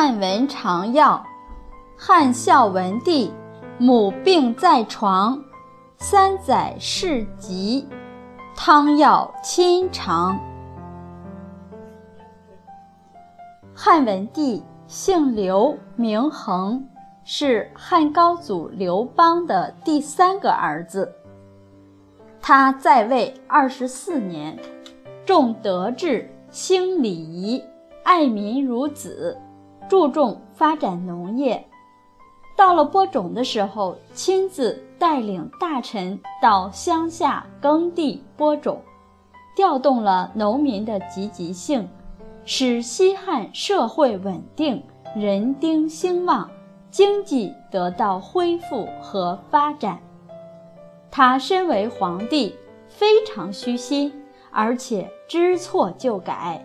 [0.00, 1.26] 汉文常药，
[1.96, 3.32] 汉孝文帝，
[3.78, 5.42] 母病在床，
[5.96, 7.84] 三载事疾，
[8.54, 10.38] 汤药亲尝。
[13.74, 16.88] 汉文帝姓刘，名恒，
[17.24, 21.12] 是汉高祖刘邦的第三个儿子。
[22.40, 24.56] 他在位二十四年，
[25.26, 27.60] 重德治，兴礼仪，
[28.04, 29.36] 爱民如子。
[29.88, 31.66] 注重发展农业，
[32.56, 38.82] 到了播种的时候，亲自带领大臣到乡下耕地播种，
[39.56, 41.88] 调动了农民的积极性，
[42.44, 44.82] 使西汉社会稳定，
[45.16, 46.50] 人丁兴旺，
[46.90, 49.98] 经济得到恢复和发展。
[51.10, 52.54] 他身为皇帝，
[52.88, 54.12] 非常虚心，
[54.50, 56.62] 而且知错就改。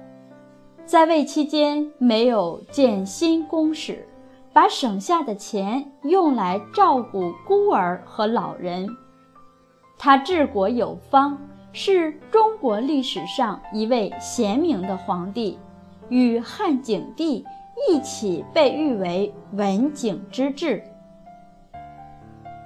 [0.86, 4.06] 在位期间没有建新宫室，
[4.52, 8.88] 把省下的钱用来照顾孤儿和老人。
[9.98, 11.38] 他治国有方，
[11.72, 15.58] 是中国历史上一位贤明的皇帝，
[16.10, 17.46] 与汉景帝
[17.90, 20.84] 一起被誉为文景之治。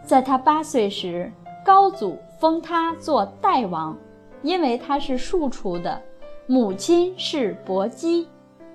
[0.03, 1.31] 在他八岁时，
[1.63, 3.95] 高祖封他做代王，
[4.41, 6.01] 因为他是庶出的。
[6.49, 8.25] 母亲是薄姬，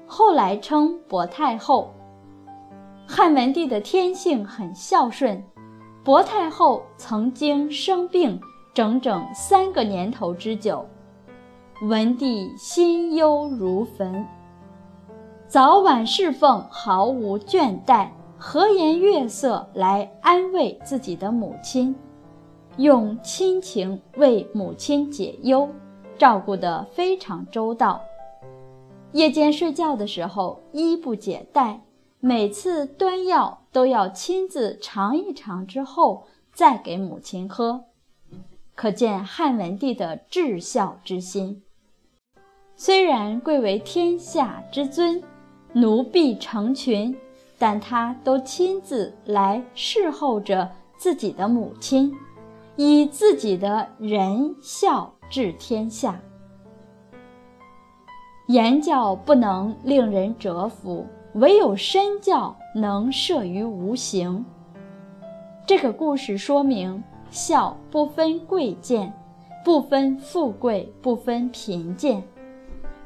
[0.06, 1.91] 后来称薄太后。
[3.09, 5.42] 汉文帝的天性很孝顺，
[6.05, 8.39] 薄太后曾经生病
[8.75, 10.87] 整整三个年头之久，
[11.89, 14.23] 文帝心忧如焚，
[15.48, 21.97] 早晚侍奉毫无倦怠，和颜悦色来安慰自己的母亲，
[22.77, 25.67] 用亲情为母亲解忧。
[26.19, 28.01] 照顾得非常周到，
[29.13, 31.81] 夜间睡觉的时候衣不解带，
[32.21, 37.84] 每次端药都要亲自尝一尝之后再给母亲喝，
[38.75, 41.62] 可见汉文帝的至孝之心。
[42.77, 45.22] 虽然贵为天下之尊，
[45.72, 47.17] 奴婢成群，
[47.59, 52.12] 但他都亲自来侍候着自己的母亲，
[52.77, 55.12] 以自己的仁孝。
[55.31, 56.21] 治天下，
[58.49, 61.06] 言教不能令人折服，
[61.37, 64.44] 唯有身教能摄于无形。
[65.66, 69.10] 这个故事说明，孝不分贵贱，
[69.65, 72.22] 不分富贵，不分贫贱，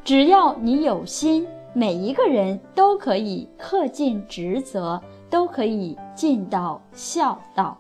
[0.03, 5.01] 只要你有心，每一个人都可以恪尽职责，
[5.31, 7.79] 都可以尽到孝道。